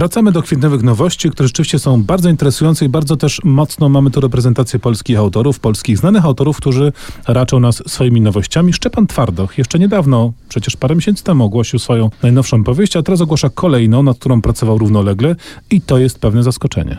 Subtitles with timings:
[0.00, 4.20] Wracamy do kwietniowych nowości, które rzeczywiście są bardzo interesujące i bardzo też mocno mamy tu
[4.20, 6.92] reprezentację polskich autorów, polskich znanych autorów, którzy
[7.28, 8.72] raczą nas swoimi nowościami.
[8.72, 13.50] Szczepan Twardoch jeszcze niedawno, przecież parę miesięcy temu ogłosił swoją najnowszą powieść, a teraz ogłasza
[13.50, 15.36] kolejną, nad którą pracował równolegle
[15.70, 16.96] i to jest pewne zaskoczenie.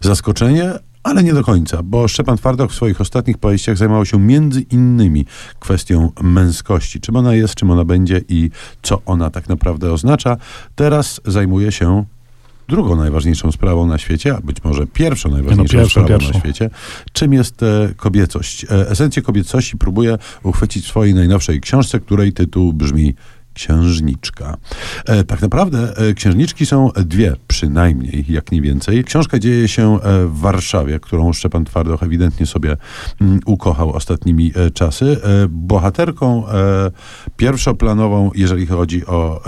[0.00, 0.72] Zaskoczenie,
[1.02, 5.26] ale nie do końca, bo Szczepan Twardoch w swoich ostatnich powieściach zajmował się między innymi
[5.60, 7.00] kwestią męskości.
[7.00, 8.50] Czym ona jest, czym ona będzie i
[8.82, 10.36] co ona tak naprawdę oznacza.
[10.74, 12.04] Teraz zajmuje się
[12.68, 16.32] drugą najważniejszą sprawą na świecie, a być może pierwszą najważniejszą no, pierwszą, sprawą pierwszą.
[16.32, 16.70] na świecie,
[17.12, 18.64] czym jest e, kobiecość.
[18.64, 23.14] E, esencję kobiecości próbuje uchwycić w swojej najnowszej książce, której tytuł brzmi
[23.54, 24.56] Księżniczka.
[25.06, 29.04] E, tak naprawdę e, księżniczki są dwie, przynajmniej, jak nie więcej.
[29.04, 32.76] Książka dzieje się e, w Warszawie, którą Szczepan Twardoch ewidentnie sobie
[33.20, 35.20] mm, ukochał ostatnimi e, czasy.
[35.24, 36.90] E, bohaterką e,
[37.36, 39.42] pierwszoplanową, jeżeli chodzi o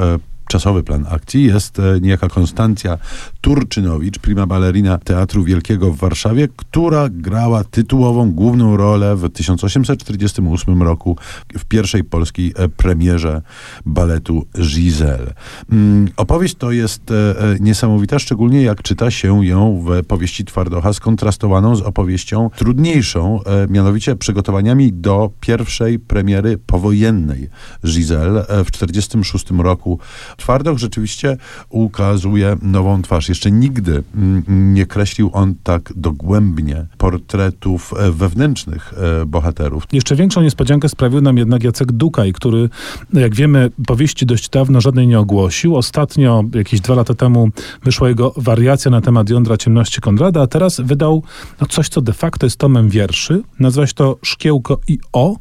[0.55, 2.99] czasowy plan akcji jest e, niejaka Konstancja
[3.41, 11.17] Turczynowicz, prima ballerina Teatru Wielkiego w Warszawie, która grała tytułową główną rolę w 1848 roku
[11.59, 13.43] w pierwszej polskiej e, premierze
[13.87, 15.35] baletu Giselle.
[15.73, 21.77] Mm, Opowieść to jest e, niesamowita, szczególnie jak czyta się ją w powieści Twardocha skontrastowaną
[21.77, 27.49] z opowieścią trudniejszą, mianowicie przygotowaniami do pierwszej premiery powojennej
[27.85, 29.99] Giselle w 1946 roku.
[30.45, 31.37] Twardoch rzeczywiście
[31.69, 33.29] ukazuje nową twarz.
[33.29, 39.85] Jeszcze nigdy mm, nie kreślił on tak dogłębnie portretów e, wewnętrznych e, bohaterów.
[39.93, 42.69] Jeszcze większą niespodziankę sprawił nam jednak Jacek Dukaj, który,
[43.13, 45.77] jak wiemy, powieści dość dawno żadnej nie ogłosił.
[45.77, 47.49] Ostatnio, jakieś dwa lata temu,
[47.85, 51.23] wyszła jego wariacja na temat jądra ciemności Konrada, a teraz wydał
[51.61, 53.43] no, coś, co de facto jest tomem wierszy.
[53.61, 55.37] Nazywa się to Szkiełko i O.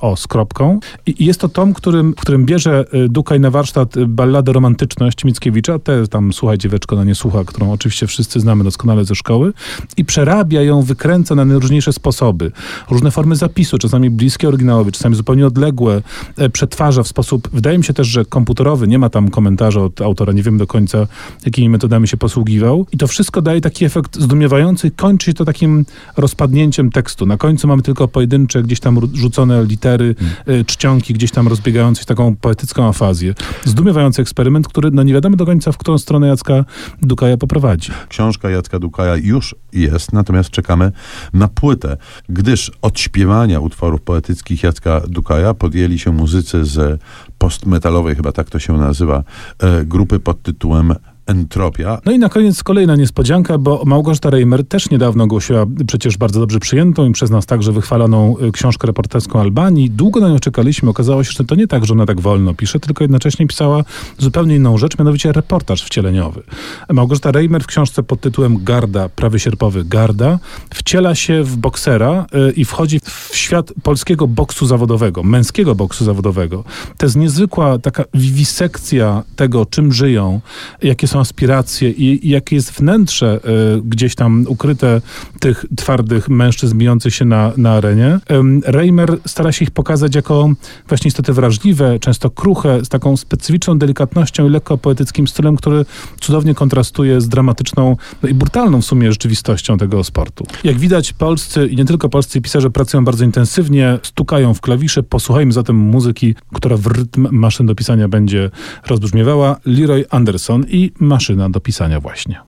[0.00, 0.80] O, z kropką.
[1.06, 5.24] I jest to tom, którym, w którym bierze y, Dukaj na warsztat y, balladę Romantyczność
[5.24, 9.52] Mickiewicza, te tam Słuchaj dzieweczko, na nie słucha, którą oczywiście wszyscy znamy doskonale ze szkoły,
[9.96, 12.52] i przerabia ją, wykręca na najróżniejsze sposoby.
[12.90, 16.02] Różne formy zapisu, czasami bliskie oryginałowi, czasami zupełnie odległe,
[16.36, 20.00] e, przetwarza w sposób, wydaje mi się też, że komputerowy, nie ma tam komentarza od
[20.00, 21.06] autora, nie wiem do końca,
[21.44, 22.86] jakimi metodami się posługiwał.
[22.92, 25.84] I to wszystko daje taki efekt zdumiewający, kończy się to takim
[26.16, 27.26] rozpadnięciem tekstu.
[27.26, 32.06] Na końcu mamy tylko pojedyncze, gdzieś tam rzucone litery, e, czcionki, gdzieś tam rozbiegające się
[32.06, 33.34] taką poetycką afazję.
[33.64, 36.64] Zdumiewający eksperyment, który no nie wiadomo do końca, w którą stronę Jacka
[37.02, 37.92] Dukaja poprowadzi.
[38.08, 40.92] Książka Jacka Dukaja już jest, natomiast czekamy
[41.32, 41.96] na płytę,
[42.28, 47.00] gdyż od śpiewania utworów poetyckich Jacka Dukaja podjęli się muzycy z
[47.38, 49.22] postmetalowej, chyba tak to się nazywa,
[49.58, 50.94] e, grupy pod tytułem
[51.26, 52.00] Entropia.
[52.04, 56.58] No i na koniec kolejna niespodzianka, bo Małgorzata Reimer też niedawno ogłosiła przecież bardzo dobrze
[56.58, 59.90] przyjętą i przez nas także wychwalaną y, książkę reporterską Albanii.
[59.90, 60.90] Długo na nią czekaliśmy.
[60.90, 63.84] Okazało się, że to nie tak, że ona tak wolno pisze, tylko jednocześnie pisała
[64.18, 66.42] zupełnie inną rzecz, mianowicie reportaż wcieleniowy.
[66.90, 70.38] Małgorzata Reimer w książce pod tytułem Garda, prawy sierpowy Garda,
[70.74, 76.64] wciela się w boksera y, i wchodzi w świat polskiego boksu zawodowego, męskiego boksu zawodowego.
[76.96, 80.40] To jest niezwykła taka wiwisekcja tego, czym żyją,
[80.82, 83.40] jakie są aspiracje i, i jakie jest wnętrze
[83.76, 85.00] y, gdzieś tam ukryte
[85.40, 88.18] tych twardych mężczyzn bijących się na, na arenie.
[88.30, 90.50] Ym, Reimer stara się ich pokazać jako
[90.88, 95.84] właśnie istoty wrażliwe, często kruche, z taką specyficzną delikatnością i lekko poetyckim stylem, który
[96.20, 100.46] cudownie kontrastuje z dramatyczną no i brutalną w sumie rzeczywistością tego sportu.
[100.64, 105.02] Jak widać, polscy i nie tylko polscy pisarze pracują bardzo intensywnie, stukają w klawisze.
[105.02, 108.50] Posłuchajmy zatem muzyki, która w rytm maszyn do pisania będzie
[108.86, 109.56] rozbrzmiewała.
[109.66, 112.40] Leroy Anderson i maszyna do pisania właśnie.